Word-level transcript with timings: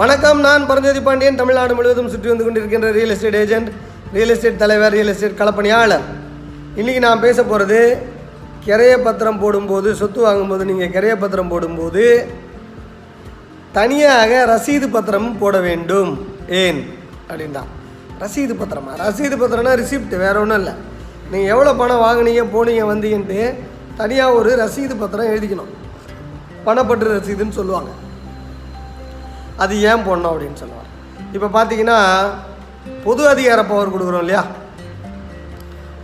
வணக்கம் 0.00 0.38
நான் 0.44 0.66
பரஞ்சோதி 0.68 1.00
பாண்டியன். 1.06 1.38
தமிழ்நாடு 1.38 1.72
முழுவதும் 1.78 2.08
சுற்றி 2.12 2.28
வந்து 2.30 2.44
கொண்டிருக்கின்ற 2.44 2.90
real 2.96 3.10
estate 3.14 3.36
agent 3.40 3.70
real 4.14 4.30
estate 4.34 4.60
தலைவர் 4.62 4.94
ரியல் 4.94 5.10
எஸ்டேட் 5.12 5.36
களப்பணியாளர். 5.40 6.04
இன்றைக்கி 6.78 7.00
நான் 7.04 7.20
பேச 7.24 7.42
போகிறது 7.42 7.80
கிரைய 8.66 8.94
பத்திரம் 9.06 9.40
போடும்போது 9.42 9.94
சொத்து 9.94 10.20
வாங்கும்போது 10.20 10.64
நீங்கள் 10.64 10.92
கிரைய 10.94 11.16
பத்திரம் 11.22 11.48
போடும்போது 11.48 12.04
தனியாக 13.72 14.38
ரசீது 14.52 14.88
பத்திரமும் 14.96 15.38
போட 15.42 15.58
வேண்டும். 15.60 16.12
ஏன்? 16.62 16.80
அப்படின்னா 17.30 17.64
ரசீது 18.22 18.56
பத்திரமா? 18.62 18.94
ரசீது 19.04 19.38
பத்திரம்னா 19.42 19.74
ரிசிப்ட் 19.82 20.16
வேற 20.24 20.34
ஒன்றும் 20.44 20.58
இல்லை. 20.58 20.74
நீங்கள் 21.32 21.52
எவ்வளோ 21.56 21.74
பணம் 21.82 22.04
வாங்குனீங்க 22.06 22.44
போனீங்க 22.54 22.84
வந்தீங்கன்ட்டு 22.92 23.42
தனியாக 23.96 24.38
ஒரு 24.40 24.52
ரசீது 24.62 24.96
பத்திரம் 25.02 25.32
எழுதிக்கணும். 25.34 25.70
பணப்பற்று 26.68 27.18
ரசீதுன்னு 27.18 27.58
சொல்லுவாங்க. 27.60 27.92
அது 29.62 29.74
ஏன் 29.90 30.04
போடணும் 30.06 30.32
அப்படின்னு 30.32 30.60
சொல்லுவார். 30.62 30.88
இப்போ 31.34 31.48
பார்த்தீங்கன்னா 31.56 31.98
பொது 33.04 33.22
அதிகார 33.28 33.60
பவர் 33.64 33.92
கொடுக்குறோம் 33.94 34.24
இல்லையா? 34.24 34.42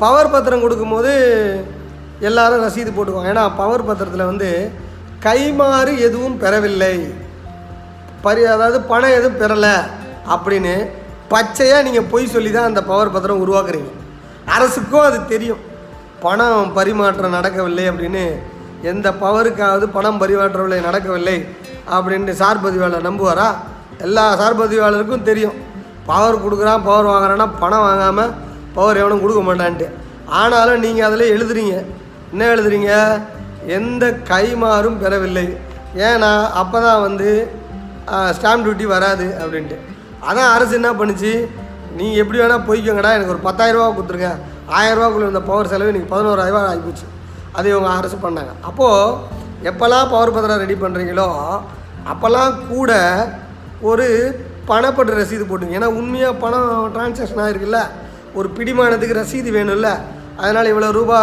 பவர் 0.02 0.32
பத்திரம் 0.32 0.64
கொடுக்கும்போது 0.64 1.12
எல்லாரும் 2.28 2.64
ரசீது 2.66 2.90
போட்டுக்குவாங்க. 2.96 3.32
ஏன்னா 3.34 3.44
பவர் 3.60 3.86
பத்திரத்தில் 3.88 4.30
வந்து 4.30 4.50
கைமாறு 5.26 5.92
எதுவும் 6.06 6.36
பெறவில்லை. 6.42 6.94
பரி 8.26 8.42
அதாவது 8.54 8.78
பணம் 8.92 9.16
எதுவும் 9.18 9.40
பெறலை 9.42 9.76
அப்படின்னு 10.34 10.74
பச்சையாக 11.32 11.84
நீங்கள் 11.86 12.10
பொய் 12.12 12.32
சொல்லி 12.34 12.50
தான் 12.50 12.68
அந்த 12.70 12.82
பவர் 12.90 13.14
பத்திரம் 13.14 13.42
உருவாக்குறீங்க. 13.44 13.90
அரசுக்கும் 14.56 15.06
அது 15.08 15.18
தெரியும். 15.32 15.62
பணம் 16.24 16.72
பரிமாற்றம் 16.76 17.36
நடக்கவில்லை 17.38 17.84
அப்படின்னு 17.90 18.24
எந்த 18.82 19.08
பவருக்காவது 19.22 19.86
பணம் 19.96 20.20
பரிமாற்றவில்லை 20.22 20.80
நடக்கவில்லை. 20.88 21.38
அப்படின்ட்டு 21.96 22.34
சார் 22.42 22.62
பதிவாளர் 22.64 23.06
நம்புவாரா? 23.08 23.48
எல்லா 24.06 24.24
சார் 24.40 24.58
பதிவாளருக்கும் 24.60 25.26
தெரியும். 25.28 25.56
பவர் 26.10 26.42
கொடுக்குறான் 26.44 26.84
பவர் 26.88 27.10
வாங்குறான்னா 27.12 27.46
பணம் 27.62 27.84
வாங்காமல் 27.86 28.34
பவர் 28.76 29.00
எவனும் 29.02 29.22
கொடுக்க 29.22 29.40
மாட்டான்ட்டு. 29.48 29.86
ஆனாலும் 30.40 30.82
நீங்கள் 30.84 31.06
அதில் 31.08 31.32
எழுதுறீங்க. 31.34 31.76
என்ன 32.32 32.48
எழுதுறீங்க? 32.54 32.92
எந்த 33.76 34.04
கைமாறும் 34.30 34.98
பெறவில்லை. 35.02 35.46
ஏன்னா 36.08 36.32
அப்போ 36.60 36.78
தான் 36.86 37.04
வந்து 37.06 37.28
ஸ்டாம்ப் 38.36 38.64
டியூட்டி 38.64 38.86
வராது 38.94 39.26
அப்படின்ட்டு. 39.42 39.76
அதான் 40.28 40.52
அரசு 40.56 40.72
என்ன 40.80 40.90
பண்ணுச்சு? 41.00 41.32
நீங்கள் 41.98 42.20
எப்படி 42.22 42.38
வேணால் 42.40 42.66
போய்க்கோங்கடா 42.68 43.10
எனக்கு 43.16 43.34
ஒரு 43.34 43.42
பத்தாயிரரூபா 43.48 43.88
கொடுத்துருங்க. 43.96 44.30
ஆயிரரூபாக்குள்ள 44.78 45.26
இருந்த 45.28 45.42
பவர் 45.50 45.70
செலவு 45.72 45.90
இன்றைக்கி 45.92 46.10
பதினோராயிரரூபா 46.14 46.62
ஆகிப்போச்சு. 46.70 47.06
அது 47.58 47.66
இவங்க 47.72 47.90
அரசு 47.98 48.16
பண்ணாங்க. 48.24 48.52
அப்போது 48.68 49.36
எப்போல்லாம் 49.70 50.10
பவர் 50.14 50.34
பத்திரம் 50.34 50.62
ரெடி 50.64 50.76
பண்ணுறீங்களோ 50.84 51.28
அப்போல்லாம் 52.12 52.52
கூட 52.74 52.92
ஒரு 53.90 54.06
பணப்பட்டு 54.70 55.18
ரசீது 55.18 55.44
போட்டுங்க. 55.48 55.76
ஏன்னா 55.78 55.88
உண்மையாக 56.00 56.40
பணம் 56.44 56.70
டிரான்சாக்ஷன் 56.94 57.42
ஆகிருக்குல்ல 57.44 57.80
ஒரு 58.38 58.48
பிடிமானத்துக்கு 58.56 59.18
ரசீது 59.20 59.50
வேணும்ல. 59.56 59.90
அதனால் 60.40 60.70
இவ்வளோ 60.72 60.88
ரூபா 60.98 61.18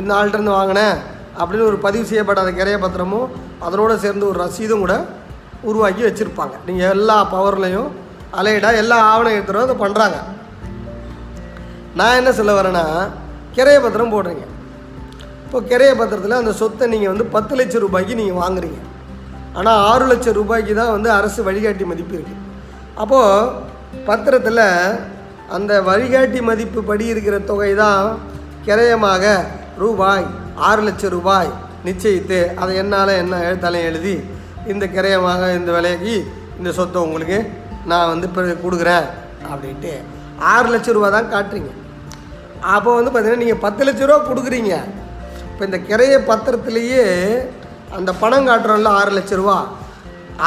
இந்த 0.00 0.10
ஆள்கிட்டருந்து 0.16 0.56
வாங்கினேன் 0.58 0.96
அப்படின்னு 1.38 1.68
ஒரு 1.70 1.78
பதிவு 1.84 2.04
செய்யப்படாத 2.10 2.50
கிரைய 2.58 2.78
பத்திரமும் 2.84 3.30
அதனோட 3.66 3.92
சேர்ந்து 4.04 4.28
ஒரு 4.30 4.38
ரசீதும் 4.44 4.82
கூட 4.84 4.94
உருவாக்கி 5.68 6.02
வச்சுருப்பாங்க. 6.06 6.54
நீங்கள் 6.66 6.92
எல்லா 6.96 7.16
பவர்லையும் 7.34 7.88
அலையிடாக 8.40 8.80
எல்லா 8.82 8.98
ஆவணத்துறையும் 9.12 9.66
அதை 9.68 9.76
பண்ணுறாங்க 9.84 10.18
நான் 11.98 12.18
என்ன 12.20 12.30
சொல்ல 12.38 12.54
வரேன்னா 12.58 12.84
கிரைய 13.56 13.78
பத்திரம் 13.84 14.12
போடுறீங்க. 14.14 14.44
இப்போ 15.44 15.58
கிரைய 15.70 15.92
பத்திரத்தில் 16.00 16.40
அந்த 16.42 16.52
சொத்தை 16.60 16.86
நீங்கள் 16.94 17.12
வந்து 17.12 17.26
பத்து 17.36 17.54
லட்சம் 17.58 17.84
ரூபாய்க்கு 17.84 18.20
நீங்கள் 18.20 18.40
வாங்குறீங்க. 18.42 18.80
ஆனால் 19.58 19.80
ஆறு 19.90 20.04
லட்சம் 20.12 20.38
ரூபாய்க்கு 20.40 20.72
தான் 20.80 20.94
வந்து 20.96 21.10
அரசு 21.18 21.40
வழிகாட்டி 21.48 21.84
மதிப்பு 21.92 22.14
இருக்குது 22.18 22.42
அப்போது 23.02 23.52
பத்திரத்தில் 24.08 24.64
அந்த 25.56 25.72
வழிகாட்டி 25.88 26.40
மதிப்பு 26.50 26.80
படி 26.90 27.04
இருக்கிற 27.12 27.36
தொகை 27.50 27.72
தான் 27.82 28.02
கிரயமாக 28.66 29.24
ரூபாய் 29.84 30.26
ஆறு 30.68 30.82
லட்சம் 30.88 31.14
ரூபாய் 31.16 31.50
நிச்சயித்து 31.86 32.38
அதை 32.60 32.72
என்னால் 32.82 33.20
என்ன 33.22 33.40
எழுத்தாலையும் 33.48 33.88
எழுதி 33.90 34.16
இந்த 34.72 34.84
கிரயமாக 34.96 35.50
இந்த 35.58 35.70
விலைக்கு 35.76 36.14
இந்த 36.58 36.70
சொத்தை 36.78 37.00
உங்களுக்கு 37.06 37.38
நான் 37.90 38.10
வந்து 38.12 38.28
இப்போ 38.28 38.42
கொடுக்குறேன் 38.64 39.06
அப்படின்ட்டு 39.50 39.92
ஆறு 40.52 40.68
லட்சம் 40.72 40.96
ரூபா 40.96 41.08
தான் 41.16 41.32
காட்டுறீங்க. 41.34 41.70
அப்போ 42.74 42.90
வந்து 42.96 43.10
பார்த்திங்கன்னா 43.10 43.42
நீங்கள் 43.44 43.62
பத்து 43.64 43.82
லட்ச 43.86 44.08
ரூபா 44.08 44.18
கொடுக்குறீங்க. 44.30 44.74
இப்போ 45.50 45.62
இந்த 45.64 45.78
கிரைய 45.88 46.14
பத்திரத்துலேயே 46.30 47.04
அந்த 47.96 48.10
பணம் 48.22 48.46
காட்டுறோம்ல 48.48 48.92
ஆறு 49.00 49.12
லட்ச 49.16 49.34
ரூபா 49.40 49.56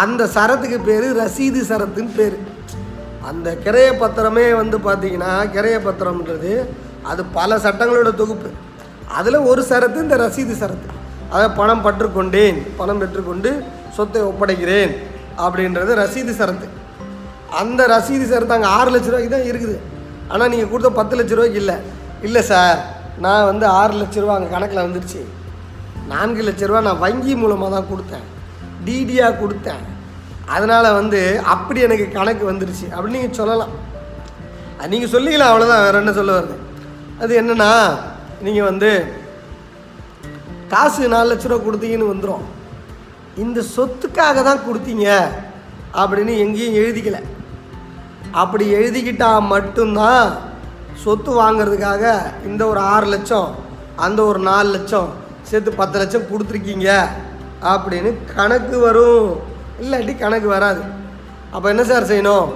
அந்த 0.01 0.23
சரத்துக்கு 0.35 0.77
பேர் 0.88 1.07
ரசீது 1.19 1.61
சரத்துன்னு 1.69 2.16
பேர். 2.19 2.38
அந்த 3.29 3.50
கிரைய 3.66 3.89
பத்திரமே 4.01 4.45
வந்து 4.61 4.77
பார்த்தீங்கன்னா 4.88 5.31
கிரைய 5.55 5.77
பத்திரம்ன்றது 5.88 6.51
அது 7.11 7.22
பல 7.38 7.57
சட்டங்களோட 7.66 8.09
தொகுப்பு. 8.22 8.50
அதில் 9.17 9.45
ஒரு 9.51 9.61
சரத்து 9.72 10.03
இந்த 10.05 10.17
ரசீது 10.25 10.55
சரத்து. 10.61 10.88
அதாவது 11.31 11.51
பணம் 11.59 11.83
பற்றுக்கொண்டேன் 11.85 12.59
பணம் 12.79 13.01
பெற்றுக்கொண்டு 13.01 13.51
சொத்தை 13.97 14.21
ஒப்படைக்கிறேன் 14.29 14.94
அப்படின்றது 15.45 15.91
ரசீது 16.01 16.33
சரத்து. 16.41 16.67
அந்த 17.61 17.81
ரசீது 17.95 18.25
சரத்து 18.33 18.56
அங்கே 18.57 18.71
ஆறு 18.77 18.89
லட்ச 18.95 19.09
ரூபாய்க்கு 19.11 19.35
தான் 19.35 19.50
இருக்குது. 19.51 19.75
ஆனால் 20.31 20.51
நீங்கள் 20.53 20.71
கொடுத்த 20.71 20.91
பத்து 21.00 21.17
லட்ச 21.19 21.33
ரூபாய்க்கு 21.38 21.61
இல்லை. 21.63 21.77
இல்லை 22.27 22.41
சார் 22.51 22.79
நான் 23.25 23.50
வந்து 23.51 23.66
ஆறு 23.79 23.94
லட்ச 24.01 24.17
ரூபா 24.23 24.35
அங்கே 24.38 24.51
கணக்கில் 24.56 24.85
வந்துருச்சு. 24.85 25.21
நான்கு 26.11 26.41
லட்ச 26.47 26.67
ரூபா 26.69 26.81
நான் 26.87 27.03
வங்கி 27.05 27.33
மூலமாக 27.41 27.69
தான் 27.75 27.89
கொடுத்தேன். 27.91 28.27
டிடியாக 28.85 29.39
கொடுத்தேன். 29.41 29.83
அதனால் 30.55 30.95
வந்து 30.99 31.21
அப்படி 31.53 31.79
எனக்கு 31.87 32.05
கணக்கு 32.17 32.43
வந்துருச்சு. 32.51 32.85
அப்படின்னு 32.95 33.17
நீங்கள் 33.17 33.39
சொல்லலாம். 33.41 33.73
அது 34.77 34.91
நீங்கள் 34.93 35.13
சொல்லிக்கலாம் 35.15 35.51
அவ்வளோதான் 35.51 35.83
வேறு 35.85 36.01
என்ன 36.01 36.13
சொல்ல 36.19 36.35
வருது 36.37 36.57
அது 37.23 37.31
என்னென்னா 37.41 37.71
நீங்கள் 38.45 38.69
வந்து 38.69 38.89
காசு 40.73 41.07
நாலு 41.13 41.29
லட்ச 41.31 41.47
ரூபா 41.49 41.61
கொடுத்தீங்கன்னு 41.65 42.13
வந்துடும் 42.13 42.45
இந்த 43.43 43.59
சொத்துக்காக 43.75 44.41
தான் 44.49 44.65
கொடுத்தீங்க 44.67 45.07
அப்படின்னு 46.01 46.33
எங்கேயும் 46.43 46.79
எழுதிக்கல. 46.81 47.19
அப்படி 48.41 48.65
எழுதிக்கிட்டா 48.79 49.29
மட்டும்தான் 49.53 50.25
சொத்து 51.03 51.31
வாங்குறதுக்காக 51.41 52.03
இந்த 52.49 52.61
ஒரு 52.71 52.79
ஆறு 52.93 53.07
லட்சம் 53.13 53.49
அந்த 54.05 54.19
ஒரு 54.31 54.39
நாலு 54.49 54.69
லட்சம் 54.75 55.09
சேர்த்து 55.49 55.71
பத்து 55.71 55.97
லட்சம் 55.97 56.21
கொடுத்துருக்கீங்க 56.21 57.05
அப்படின்னு 57.63 58.13
கணக்கு 58.35 58.79
வரும். 58.79 59.39
இல்லாட்டி 59.81 60.17
கணக்கு 60.17 60.47
வராது. 60.47 60.81
அப்போ 61.51 61.69
என்ன 61.69 61.83
சார் 61.83 62.03
செய்யணும்? 62.03 62.49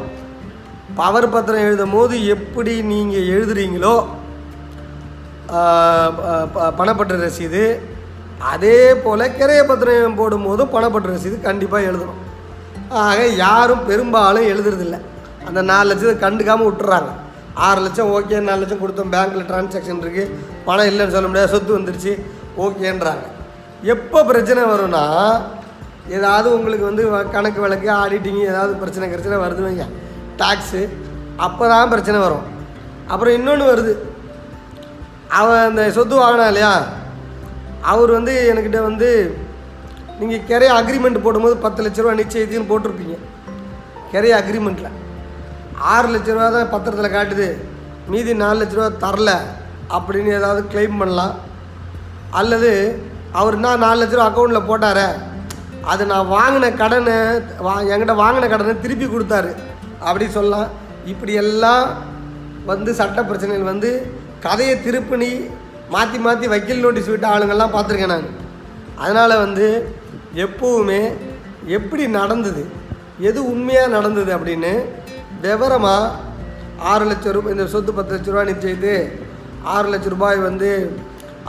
பவர் 0.95 1.29
பத்திரம் 1.29 1.61
எழுதும் 1.61 1.91
போது 1.91 2.25
எப்படி 2.25 2.81
நீங்கள் 2.81 3.27
எழுதுறீங்களோ 3.27 4.05
ஆஹ் 5.47 6.47
ப- 6.53 6.71
ரசீது 7.07 7.79
அதே 8.39 8.95
போல் 8.95 9.31
கிரைய 9.31 9.67
பத்திரம் 9.67 10.17
போடும்போதும் 10.17 10.69
பணப்பற்று 10.69 11.17
ரசீது 11.17 11.41
கண்டிப்பாக 11.41 11.85
எழுதணும். 11.85 12.21
ஆக 12.89 13.27
யாரும் 13.27 13.85
பெரும்பாலும் 13.85 14.43
எழுதுறதில்ல. 14.43 14.99
அந்த 15.45 15.61
நாலு 15.61 15.93
லட்சத்தை 15.93 16.23
கண்டுக்காமல் 16.23 16.69
விட்டுறாங்க. 16.69 17.09
ஆறு 17.53 17.81
லட்சம் 17.81 18.07
ஓகே 18.07 18.39
நாலு 18.39 18.65
லட்சம் 18.65 18.79
கொடுத்தோம் 18.79 19.15
பேங்க்கில் 19.15 19.51
டிரான்சாக்ஷன் 19.51 20.01
இருக்குது 20.01 20.29
பணம் 20.65 20.85
இல்லைன்னு 20.85 21.11
சொல்ல 21.11 21.27
முடியாது 21.27 21.51
சொத்து 21.51 21.79
வந்துருச்சு. 21.79 22.21
ஓகேன்றாங்க. 22.57 23.23
எப்போ 23.81 24.23
பிரச்சனை 24.23 24.63
வரும்னா 24.63 25.41
ஏதாவது 26.09 26.53
உங்களுக்கு 26.53 26.85
வந்து 26.85 27.11
வ- 27.11 27.29
கணக்கு 27.29 27.61
வழக்கு 27.61 27.91
ஆடிட்டிங் 27.91 28.39
ஏதாவது 28.39 28.73
பிரச்சனை 28.73 29.09
கிடச்சினா 29.09 29.43
வருது 29.43 29.63
வைங்க. 29.63 29.89
டாக்ஸு 30.37 30.89
அப்போ 31.37 31.67
தான் 31.67 31.89
பிரச்சனை 31.89 32.19
வரும். 32.19 32.41
அப்புறம் 33.07 33.33
இன்னொன்று 33.33 33.75
வருது. 33.75 34.11
அவன் 35.31 35.59
அந்த 35.59 35.91
சொத்து 35.91 36.19
வாங்கினா 36.19 36.45
இல்லையா? 36.45 36.83
அவர் 37.81 38.11
வந்து 38.11 38.53
என்கிட்ட 38.55 38.81
வந்து 38.81 39.37
நீங்கள் 40.19 40.39
கிரைய 40.39 40.71
அக்ரிமெண்ட் 40.71 41.21
போடும்போது 41.21 41.57
பத்து 41.57 41.83
லட்ச 41.83 42.01
ரூபா 42.01 42.11
நிச்சயத்துன்னு 42.11 42.69
போட்டிருப்பீங்க. 42.69 43.17
கிரைய 44.11 44.44
அக்ரிமெண்ட்டில் 44.44 44.91
ஆறு 45.77 46.07
லட்ச 46.07 46.25
ரூபா 46.25 46.49
தான் 46.49 46.69
பத்திரத்தில் 46.69 47.11
காட்டுது. 47.11 47.57
மீதி 48.07 48.35
நாலு 48.35 48.63
லட்ச 48.63 48.73
ரூபா 48.73 49.09
தரல. 49.09 49.38
அப்படின்னு 49.89 50.25
ஏதாவது 50.25 50.67
க்ளைம் 50.73 50.97
பண்ணலாம். 50.97 51.51
அல்லது 52.39 52.71
அவர் 53.39 53.56
என்ன 53.57 53.75
நாலு 53.83 54.00
லட்ச 54.01 54.15
ரூபா 54.18 54.27
அக்கௌண்ட்டில் 54.30 54.68
போட்டாரே 54.69 55.07
அது 55.91 56.03
நான் 56.12 56.31
வாங்கின 56.35 56.65
கடனை 56.81 57.15
வா 57.65 57.74
என்கிட்ட 57.94 58.13
வாங்கின 58.24 58.50
கடனை 58.53 58.74
திருப்பி 58.83 59.07
கொடுத்தாரு. 59.07 59.51
அப்படி 60.07 60.25
சொல்லலாம். 60.38 60.69
இப்படி 61.12 61.33
எல்லாம் 61.44 61.85
வந்து 62.71 62.91
சட்ட 63.00 63.19
பிரச்சனைகள் 63.30 63.71
வந்து 63.71 63.89
கதையை 64.45 64.75
திருப்பணி 64.85 65.31
மாற்றி 65.95 66.19
மாற்றி 66.25 66.45
வக்கீல் 66.53 66.83
நோட்டீஸ் 66.83 67.12
விட்ட 67.13 67.27
ஆளுங்கள்லாம் 67.33 67.74
பார்த்துருக்கேன் 67.75 68.13
நான். 68.15 68.30
அதனால் 69.03 69.41
வந்து 69.45 69.68
எப்போவுமே 70.45 71.01
எப்படி 71.77 72.03
நடந்தது 72.19 72.63
எது 73.30 73.39
உண்மையாக 73.53 73.94
நடந்தது 73.97 74.31
அப்படின்னு 74.38 74.71
விவரமாக 75.44 76.13
ஆறு 76.91 77.06
லட்சம் 77.09 77.35
ரூபாய் 77.35 77.56
இந்த 77.56 77.65
சொத்து 77.74 77.91
பத்து 77.97 78.13
லட்ச 78.15 78.31
ரூபா 78.33 78.45
நிச்சயித்து 78.51 78.94
ஆறு 79.74 79.88
லட்ச 79.94 80.07
ரூபாய் 80.13 80.39
வந்து 80.50 80.69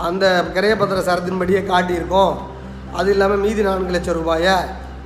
அந்த 0.06 0.24
கிரையப்பத்திர 0.54 1.02
சரத்தின்படியே 1.08 1.60
காட்டியிருக்கோம். 1.70 2.34
அது 2.98 3.10
இல்லாமல் 3.10 3.42
மீதி 3.44 3.62
நான்கு 3.62 3.94
லட்சம் 3.96 4.18
ரூபாயை 4.20 4.56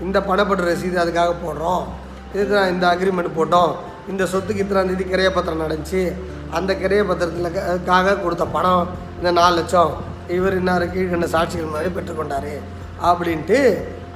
இந்த 0.06 0.18
பணப்பட்டு 0.28 0.66
ரசீது 0.68 0.96
அதுக்காக 1.04 1.34
போடுறோம். 1.44 1.84
இதுதான் 2.34 2.70
இந்த 2.72 2.84
அக்ரிமெண்ட் 2.92 3.36
போட்டோம். 3.38 3.72
இந்த 4.08 4.24
சொத்துக்கு 4.32 4.62
இத்தனாம் 4.64 4.90
தேதி 4.90 5.04
கிரையப்பத்திரம் 5.04 5.62
நடந்துச்சு. 5.64 6.02
அந்த 6.58 6.72
கிரைய 6.82 7.02
கொடுத்த 8.24 8.44
பணம் 8.56 8.88
இந்த 9.18 9.30
நாலு 9.30 9.54
லட்சம். 9.60 9.92
இவர் 10.36 10.56
இன்னார் 10.60 10.84
கீழ்கண்ட 10.94 11.28
சாட்சிகள் 11.34 11.74
மாதிரி 11.74 11.90
பெற்றுக்கொண்டார். 11.96 12.52
அப்படின்ட்டு 13.08 13.58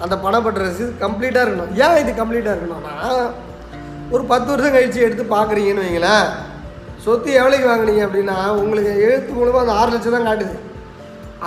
அந்த 0.01 0.15
பணப்பட்ட 0.25 0.61
ரசீது 0.67 0.93
கம்ப்ளீட்டாக 1.05 1.45
இருக்கணும். 1.47 1.73
ஏன் 1.85 1.99
இது 2.03 2.13
கம்ப்ளீட்டாக 2.21 2.55
இருக்கணும்னா 2.57 2.97
ஒரு 4.11 4.25
பத்து 4.25 4.49
வருஷம் 4.51 4.73
கழித்து 4.73 5.01
எடுத்து 5.01 5.25
பார்க்குறீங்கன்னு 5.37 5.85
வைங்களேன். 5.85 6.27
சொத்து 7.05 7.31
எவ்வளோக்கு 7.41 7.69
வாங்குனீங்க 7.71 8.03
அப்படின்னா 8.07 8.37
உங்களுக்கு 8.63 8.93
எழுத்து 9.07 9.33
மூலமாக 9.37 9.63
அந்த 9.65 9.77
ஆறு 9.81 9.93
லட்சம் 9.95 10.17
தான் 10.17 10.29
காட்டுது. 10.29 10.57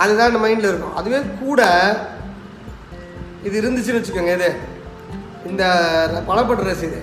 அதுதான் 0.02 0.30
இந்த 0.30 0.40
மைண்டில் 0.44 0.70
இருக்கும். 0.70 0.96
அதுவே 1.00 1.20
கூட 1.42 1.60
இது 3.46 3.54
இருந்துச்சுன்னு 3.60 4.00
வச்சுக்கோங்க 4.00 4.34
இது. 4.38 4.50
இந்த 5.50 5.64
பணப்பட்ட 6.28 6.62
ரசீது 6.70 7.00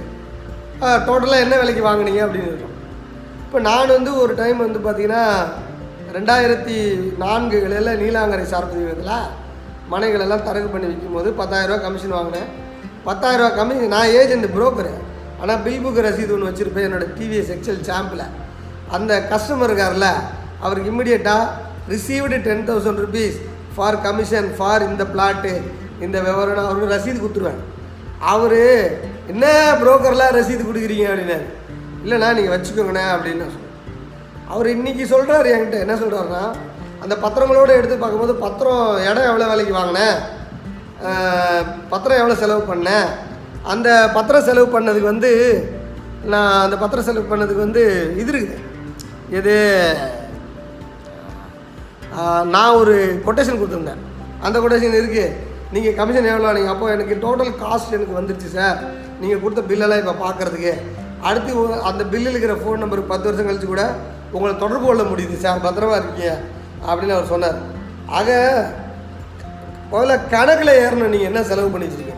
டோட்டலாக 1.08 1.44
என்ன 1.46 1.58
விலைக்கு 1.60 1.84
வாங்குனீங்க 1.88 2.22
அப்படின்னு 2.26 2.50
இருக்கும். 2.52 2.76
இப்போ 3.46 3.60
நான் 3.70 3.94
வந்து 3.98 4.12
ஒரு 4.24 4.34
டைம் 4.42 4.66
வந்து 4.66 4.80
பார்த்தீங்கன்னா 4.86 5.24
ரெண்டாயிரத்தி 6.16 6.78
நான்குகளில் 7.24 8.00
நீலாங்கரை 8.02 8.46
சார்பதிவத்தில் 8.54 9.30
மனைகள் 9.94 10.24
எல்லாம் 10.26 10.46
தரகு 10.48 10.68
பண்ணி 10.74 10.88
விற்கும்போது 10.90 11.30
பத்தாயிரரூவா 11.40 11.80
கமிஷன் 11.86 12.18
வாங்கினேன். 12.18 12.50
பத்தாயிரரூவா 13.08 13.52
கமிஷன் 13.60 13.94
நான் 13.96 14.14
ஏஜென்ட் 14.20 14.48
புரோக்கரு 14.56 14.94
ஆனால் 15.42 15.62
பில் 15.66 15.84
புக் 15.86 16.00
ரசீது 16.08 16.34
ஒன்று 16.36 16.50
வச்சுருப்பேன் 16.50 16.88
என்னோட 16.88 17.06
டிவிஎஸ் 17.18 17.52
எக்ஸல் 17.56 17.84
சாம்பில் 17.90 18.26
அந்த 18.96 19.14
கஸ்டமர் 19.32 19.70
இருக்கார்ல 19.70 20.10
அவருக்கு 20.66 20.92
இம்மிடியட்டாக 20.94 21.52
received 21.94 22.38
ten 22.48 22.68
thousand 22.70 23.02
rupees 23.06 23.38
for 23.76 23.98
commission 24.06 24.50
for 24.58 24.88
இந்த 24.90 25.04
பிளாட்டு 25.14 25.54
இந்த 26.06 26.18
விவரம் 26.28 26.68
அவருக்கு 26.68 26.94
ரசீது 26.96 27.18
கொடுத்துருவேன். 27.20 27.62
அவர் 28.34 28.62
என்ன 29.32 29.46
புரோக்கர்லாம் 29.82 30.36
ரசீது 30.38 30.64
கொடுக்குறீங்க? 30.68 31.06
அப்படின்னாரு. 31.12 31.46
இல்லைண்ணா 32.04 32.30
நீங்கள் 32.38 32.54
வச்சுக்கோங்கண்ணே 32.54 33.04
அப்படின்னு 33.14 33.44
நான் 33.44 33.54
சொன்னேன். 33.56 33.76
அவர் 34.54 34.68
இன்னைக்கு 34.76 35.04
சொல்கிறார் 35.14 35.52
என்கிட்ட 35.54 35.78
என்ன 35.86 35.96
சொல்கிறாருன்னா 36.04 36.44
அந்த 37.04 37.16
பத்திரங்களோட 37.24 37.72
எடுத்து 37.80 37.96
பார்க்கும்போது 38.02 38.34
பத்திரம் 38.46 38.84
இடம் 39.10 39.30
எவ்வளோ 39.30 39.48
விலைக்கு 39.52 39.74
வாங்கினேன்? 39.80 40.18
பத்திரம் 41.92 42.20
எவ்வளோ 42.22 42.36
செலவு 42.42 42.64
பண்ணேன்? 42.72 43.08
அந்த 43.72 43.90
பத்திரம் 44.16 44.46
செலவு 44.48 44.68
பண்ணதுக்கு 44.76 45.12
வந்து 45.14 45.32
நான் 46.32 46.52
அந்த 46.66 46.76
பத்திரம் 46.82 47.08
செலவு 47.08 47.32
பண்ணதுக்கு 47.32 47.66
வந்து 47.66 47.84
இது 48.22 48.32
இருக்குது. 48.34 48.60
எது 49.38 49.54
நான் 52.54 52.78
ஒரு 52.80 52.96
கொட்டேஷன் 53.26 53.60
கொடுத்துருந்தேன். 53.60 54.02
அந்த 54.46 54.58
கொட்டேஷன் 54.64 55.00
இருக்குது 55.02 55.36
நீங்கள் 55.76 55.96
கமிஷன் 56.00 56.32
எவ்வளோ 56.32 56.52
நீங்கள் 56.58 56.74
அப்போ 56.74 56.88
எனக்கு 56.96 57.16
டோட்டல் 57.26 57.54
காஸ்ட் 57.62 57.96
எனக்கு 57.98 58.18
வந்துருச்சு 58.20 58.50
சார் 58.58 58.80
நீங்கள் 59.22 59.42
கொடுத்த 59.44 59.62
பில்லெல்லாம் 59.70 60.02
இப்போ 60.04 60.16
பார்க்குறதுக்கு 60.26 60.74
அடுத்து 61.30 61.52
அந்த 61.90 62.04
பில்லில் 62.14 62.34
இருக்கிற 62.34 62.56
ஃபோன் 62.62 62.84
நம்பருக்கு 62.84 63.14
பத்து 63.14 63.28
வருஷம் 63.30 63.48
கழித்து 63.48 63.70
கூட 63.70 63.86
உங்களை 64.36 64.54
தொடர்பு 64.64 64.86
கொள்ள 64.88 65.04
முடியுது 65.12 65.36
சார் 65.46 65.66
பத்திரமா 65.66 65.98
இருக்கீங்க 66.00 66.32
அப்படின்னு 66.88 67.16
அவர் 67.18 67.32
சொன்னார். 67.34 67.58
ஆக 68.20 68.30
முதல்ல 69.92 70.16
கணக்கில் 70.34 70.80
ஏறணும். 70.84 71.14
நீங்கள் 71.14 71.30
என்ன 71.32 71.42
செலவு 71.50 71.72
பண்ணி 71.74 71.88
வச்சுருக்கீங்க? 71.88 72.13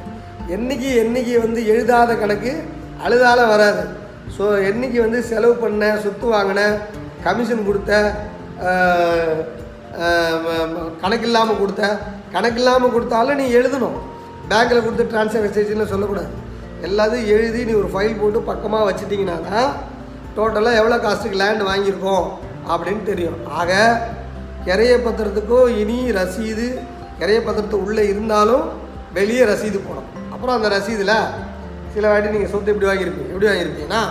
என்னைக்கு 0.55 0.89
என்னைக்கு 1.03 1.33
வந்து 1.45 1.61
எழுதாத 1.73 2.11
கணக்கு 2.21 2.51
அழுதால 3.05 3.39
வராது. 3.53 3.83
ஸோ 4.35 4.43
என்னைக்கு 4.69 4.99
வந்து 5.05 5.19
செலவு 5.31 5.55
பண்ண 5.63 5.89
சொத்து 6.03 6.27
வாங்கின 6.33 6.61
கமிஷன் 7.25 7.67
கொடுத்த 7.67 7.91
கணக்கு 11.03 11.27
இல்லாமல் 11.29 11.59
கொடுத்த 11.61 11.83
கணக்கு 12.35 12.59
இல்லாமல் 12.61 12.93
கொடுத்தாலும் 12.95 13.39
நீ 13.41 13.45
எழுதணும். 13.59 13.97
பேங்க்கில் 14.49 14.85
கொடுத்து 14.85 15.11
ட்ரான்ஸ்ஃபர் 15.11 15.91
சொல்லக்கூடாது. 15.93 16.31
எல்லாத்தையும் 16.87 17.31
எழுதி 17.35 17.59
நீ 17.67 17.73
ஒரு 17.81 17.89
ஃபைல் 17.93 18.19
போட்டு 18.21 18.39
பக்கமாக 18.49 18.87
வச்சுட்டிங்கன்னா 18.87 19.37
தான் 19.49 19.69
டோட்டலாக 20.37 20.79
எவ்வளோ 20.79 20.97
காஸ்ட்டுக்கு 21.05 21.41
லேண்ட் 21.41 21.69
வாங்கியிருக்கோம் 21.69 22.25
அப்படின்னு 22.71 23.03
தெரியும். 23.11 23.37
ஆக 23.59 23.71
கிரைய 24.67 24.93
பத்திரத்துக்கும் 25.05 25.69
இனி 25.81 25.99
ரசீது 26.17 26.67
கிரைய 27.19 27.39
பத்திரத்து 27.47 27.77
உள்ளே 27.85 28.03
இருந்தாலும் 28.13 28.65
வெளியே 29.17 29.43
ரசீது 29.51 29.79
போகணும் 29.87 30.04
அப்புறம் 30.35 30.55
அந்த 30.57 30.69
ரசீதில் 30.75 31.15
சில 31.93 32.07
வாட்டி 32.11 32.33
நீங்கள் 32.35 32.51
சொத்து 32.53 32.71
எப்படி 32.71 32.87
வாங்கியிருப்பீங்க? 32.89 33.31
எப்படி 33.33 33.49
வாங்கியிருப்பீங்கன்னா 33.49 34.01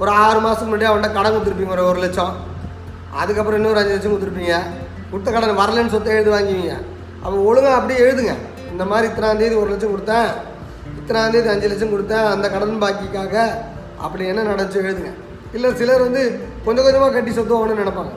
ஒரு 0.00 0.10
ஆறு 0.22 0.38
மாதத்துக்கு 0.44 0.70
முன்னாடி 0.70 0.88
அவன்கிட்ட 0.88 1.10
கடன் 1.16 1.34
கொடுத்துருப்பீங்க 1.34 1.74
ஒரு 1.76 1.84
ஒரு 1.90 2.00
லட்சம். 2.04 2.34
அதுக்கப்புறம் 3.20 3.58
இன்னொரு 3.60 3.80
அஞ்சு 3.82 3.94
லட்சம் 3.94 4.12
கொடுத்துருப்பீங்க. 4.12 4.56
கொடுத்த 5.10 5.28
கடன் 5.36 5.60
வரலன்னு 5.62 5.94
சொத்தை 5.94 6.12
எழுதி 6.16 6.32
வாங்குவீங்க. 6.34 6.74
அப்போ 7.22 7.36
ஒழுங்காக 7.50 7.78
அப்படியே 7.78 8.00
எழுதுங்க. 8.06 8.34
இந்த 8.72 8.84
மாதிரி 8.90 9.08
இத்தனாந்தேதி 9.10 9.56
ஒரு 9.62 9.70
லட்சம் 9.72 9.94
கொடுத்தேன் 9.94 10.28
இத்தனாந்தேதி 10.98 11.48
அஞ்சு 11.54 11.70
லட்சம் 11.72 11.94
கொடுத்தேன் 11.94 12.26
அந்த 12.34 12.46
கடன் 12.54 12.82
பாக்கிக்காக 12.84 13.34
அப்படி 14.04 14.22
என்ன 14.32 14.46
நடந்துச்சு 14.50 14.84
எழுதுங்க. 14.88 15.12
இல்லை 15.56 15.68
சிலர் 15.80 16.06
வந்து 16.06 16.22
கொஞ்சம் 16.66 16.86
கொஞ்சமாக 16.86 17.12
கட்டி 17.16 17.32
சொத்து 17.38 17.56
வாங்கணும்னு 17.56 17.84
நினைப்பாங்க. 17.84 18.14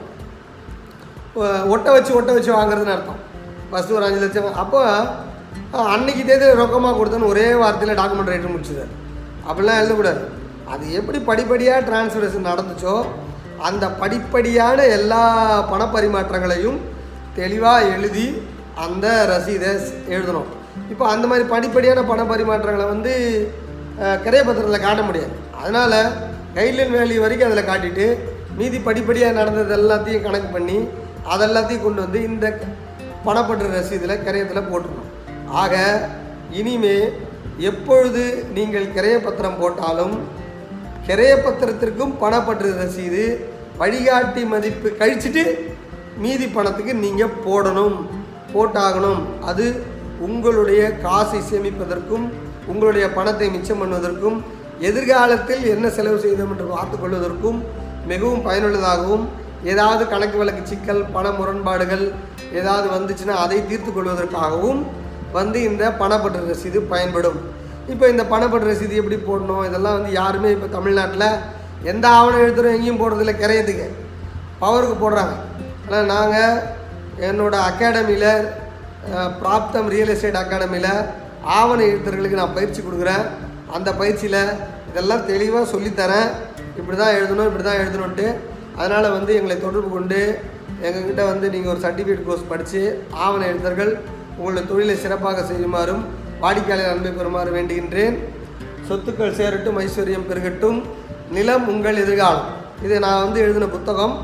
ஒட்டை 1.74 1.90
வச்சு 1.96 2.12
ஒட்டை 2.20 2.32
வச்சு 2.36 2.52
வாங்குறதுன்னு 2.58 2.96
அர்த்தம். 2.96 3.20
ஃபஸ்ட்டு 3.70 3.96
ஒரு 3.96 4.04
அஞ்சு 4.04 4.20
லட்சம். 4.20 4.52
அப்போ 4.54 4.80
அன்னைக்கு 5.88 6.22
தேதி 6.24 6.46
ரொக்கமாக 6.60 6.96
கொடுத்தேன்னு 6.96 7.26
ஒரே 7.26 7.46
வார்த்தையில் 7.54 7.98
டாக்குமெண்ட் 7.98 8.32
ரைட்டு 8.32 8.52
முடிச்சுது 8.52 8.84
அப்படிலாம் 9.48 9.80
எழுதக்கூடாது. 9.80 10.22
அது 10.68 10.92
எப்படி 10.92 11.18
படிப்படியாக 11.22 11.84
டிரான்ஸ்ஃபரேஷன் 11.86 12.48
நடந்துச்சோ 12.50 12.94
அந்த 13.60 13.86
படிப்படியான 14.00 14.86
எல்லா 14.90 15.22
பணப்பரிமாற்றங்களையும் 15.70 16.78
தெளிவாக 17.34 17.88
எழுதி 17.88 18.26
அந்த 18.76 19.06
ரசீதை 19.30 19.70
எழுதணும். 20.08 20.48
இப்போ 20.90 21.04
அந்த 21.08 21.26
மாதிரி 21.26 21.44
படிப்படியான 21.48 22.06
பண 22.06 22.20
பரிமாற்றங்களை 22.24 22.86
வந்து 22.86 23.12
அஹ், 24.02 24.18
காட்ட 24.82 25.02
முடியாது. 25.02 25.32
அதனால் 25.60 25.96
கைட்லைன் 26.54 26.94
வேல்யூ 26.94 27.20
வரைக்கும் 27.20 27.48
அதில் 27.48 27.68
காட்டிட்டு 27.68 28.06
மீதி 28.56 28.78
படிப்படியாக 28.80 29.32
நடந்தது 29.32 29.72
எல்லாத்தையும் 29.76 30.22
கணக்கு 30.22 30.48
பண்ணி 30.48 30.78
அதெல்லாத்தையும் 31.30 31.82
கொண்டு 31.82 32.00
வந்து 32.00 32.22
இந்த 32.22 32.46
பணப்பற்று 33.24 33.66
ரசீதில் 33.68 34.22
கிரயத்தில் 34.24 34.68
போட்டுருணும் 34.70 35.08
ஆக 35.52 36.02
இனிமே 36.50 36.96
எப்பொழுது 37.58 38.44
நீங்கள் 38.54 38.92
கிரைய 38.92 39.16
பத்திரம் 39.20 39.58
போட்டாலும் 39.60 40.14
கிரைய 41.06 41.34
பத்திரத்திற்கும் 41.36 42.14
பணப்பற்று 42.20 42.70
ரசீது 42.72 43.48
வழிகாட்டி 43.78 44.44
மதிப்பு 44.44 44.88
கழிச்சிட்டு 44.88 45.44
மீதி 46.18 46.46
பணத்துக்கு 46.46 46.94
நீங்கள் 46.94 47.36
போடணும் 47.46 47.96
போட்டாகணும். 48.54 49.26
அது 49.40 49.84
உங்களுடைய 50.18 50.90
காசை 50.90 51.40
சேமிப்பதற்கும் 51.40 52.32
உங்களுடைய 52.66 53.12
பணத்தை 53.12 53.50
மிச்சம் 53.50 53.80
பண்ணுவதற்கும் 53.82 54.44
எதிர்காலத்தில் 54.80 55.62
என்ன 55.66 55.90
செலவு 55.90 56.18
செய்தோம் 56.18 56.50
என்று 56.50 56.66
பார்த்து 56.66 56.96
கொள்வதற்கும் 56.98 57.64
மிகவும் 58.06 58.44
பயனுள்ளதாகவும் 58.46 59.28
ஏதாவது 59.72 60.02
கணக்கு 60.12 60.36
வழக்கு 60.40 60.62
சிக்கல் 60.70 61.02
பண 61.14 61.28
முரண்பாடுகள் 61.38 62.04
ஏதாவது 62.60 62.86
வந்துச்சுன்னா 62.96 63.34
அதை 63.44 63.58
தீர்த்து 63.70 63.90
கொள்வதற்காகவும் 63.92 64.80
வந்து 65.38 65.58
இந்த 65.70 65.84
பணப்பற்று 66.02 66.40
ரசீது 66.50 66.78
பயன்படும். 66.92 67.38
இப்போ 67.92 68.04
இந்த 68.12 68.24
பணப்பற்று 68.32 68.70
ரசீது 68.70 68.94
எப்படி 69.00 69.18
போடணும்? 69.28 69.64
இதெல்லாம் 69.68 69.96
வந்து 69.98 70.12
யாருமே 70.20 70.50
இப்போ 70.56 70.68
தமிழ்நாட்டில் 70.76 71.28
எந்த 71.90 72.06
ஆவணம் 72.16 72.42
எழுத்துறோம் 72.44 72.76
எங்கேயும் 72.76 73.00
போடுறதில்ல 73.02 73.34
கிரையத்துக்கு. 73.42 73.86
பவருக்கு 74.62 74.96
போடுறாங்க. 75.04 75.34
ஆனால் 75.86 76.10
நாங்கள் 76.14 76.58
என்னோட 77.28 77.54
அகாடமியில் 77.70 78.32
பிராப்தம் 79.42 79.88
ரியல் 79.94 80.12
எஸ்டேட் 80.14 80.42
அகாடமியில் 80.42 80.92
ஆவண 81.58 81.78
எழுத்தர்களுக்கு 81.90 82.40
நான் 82.40 82.56
பயிற்சி 82.58 82.80
கொடுக்குறேன். 82.80 83.24
அந்த 83.76 83.90
பயிற்சியில் 84.00 84.42
இதெல்லாம் 84.90 85.26
தெளிவாக 85.32 85.70
சொல்லித்தரேன். 85.74 86.28
இப்படி 86.78 86.96
தான் 87.02 87.16
எழுதணும் 87.18 87.48
இப்படி 87.50 87.64
தான் 87.66 87.80
எழுதணுன்ட்டு 87.82 88.26
அதனால் 88.80 89.14
வந்து 89.16 89.32
எங்களை 89.38 89.56
தொடர்பு 89.60 89.90
கொண்டு 89.96 90.20
எங்ககிட்ட 90.86 91.22
வந்து 91.30 91.46
நீங்கள் 91.54 91.72
ஒரு 91.72 91.80
சர்டிஃபிகேட் 91.84 92.26
கோர்ஸ் 92.26 92.50
படித்து 92.52 92.82
ஆவண 93.24 93.42
எழுத்தர்கள் 93.52 93.92
உங்களுடைய 94.36 94.64
தொழிலை 94.70 94.94
சிறப்பாக 95.04 95.42
செய்யுமாறும் 95.50 96.02
வாடிக்கையாளர் 96.42 96.92
அன்பை 96.92 97.10
பெறுமாறு 97.16 97.50
வேண்டுகின்றேன். 97.56 98.14
சொத்துக்கள் 98.88 99.36
சேரட்டும் 99.38 99.78
ஐஸ்வர்யம் 99.84 100.28
பெருகட்டும். 100.30 100.78
நிலம் 101.36 101.66
உங்கள் 101.72 101.98
எதிர்காலம். 102.04 102.46
இது 102.84 102.94
நான் 103.04 103.22
வந்து 103.24 103.40
எழுதின 103.44 103.66
புத்தகம். 103.74 104.14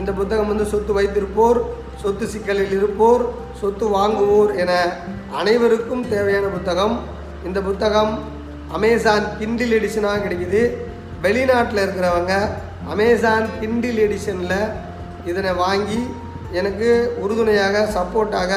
இந்த 0.00 0.10
புத்தகம் 0.20 0.50
வந்து 0.52 0.64
சொத்து 0.72 0.92
வைத்திருப்போர் 0.98 1.58
சொத்து 2.02 2.26
சிக்கலில் 2.32 2.72
இருப்போர் 2.78 3.22
சொத்து 3.60 3.86
வாங்குவோர் 3.96 4.50
என 4.62 4.72
அனைவருக்கும் 5.40 6.04
தேவையான 6.14 6.46
புத்தகம். 6.56 6.94
இந்த 7.48 7.58
புத்தகம் 7.68 8.12
அமேசான் 8.76 9.26
கிண்டில் 9.40 9.76
எடிஷனாக 9.78 10.22
கிடைக்குது. 10.24 10.62
வெளிநாட்டில் 11.24 11.82
இருக்கிறவங்க 11.84 12.34
அமேசான் 12.92 13.46
கிண்டில் 13.60 14.00
எடிஷனில் 14.04 14.60
இதனை 15.30 15.52
வாங்கி 15.62 16.00
எனக்கு 16.58 16.88
உறுதுணையாக 17.22 17.82
சப்போர்ட்டாக 17.96 18.52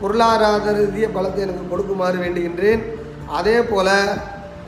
பொருளாதார 0.00 0.72
ரீதிய 0.78 1.06
பலத்தை 1.16 1.40
எனக்கு 1.46 1.64
கொடுக்குமாறு 1.72 2.16
வேண்டுகின்றேன். 2.22 2.82
அதே 3.38 3.56
போல் 3.70 3.92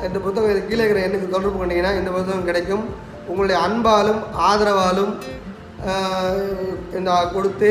இந்த 0.07 0.19
புத்தகம் 0.25 0.53
இது 0.53 0.61
கீழே 0.69 0.83
இருக்கிற 0.83 1.05
எண்ணுக்கு 1.07 1.35
தொடர்பு 1.35 1.59
கொண்டீங்கன்னா 1.61 1.93
இந்த 2.01 2.11
புத்தகம் 2.17 2.49
கிடைக்கும். 2.49 2.85
உங்களுடைய 3.31 3.59
அன்பாலும் 3.67 4.21
ஆதரவாலும் 4.49 5.13
இந்த 6.99 7.11
கொடுத்து 7.35 7.71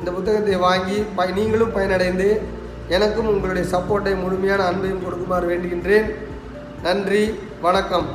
இந்த 0.00 0.10
புத்தகத்தை 0.16 0.56
வாங்கி 0.68 0.98
ப 1.18 1.26
நீங்களும் 1.38 1.74
பயனடைந்து 1.76 2.28
எனக்கும் 2.96 3.30
உங்களுடைய 3.34 3.66
சப்போர்ட்டை 3.74 4.14
முழுமையான 4.22 4.64
அன்பையும் 4.70 5.04
கொடுக்குமாறு 5.04 5.46
வேண்டுகின்றேன். 5.52 6.08
நன்றி 6.86 7.22
வணக்கம். 7.66 8.08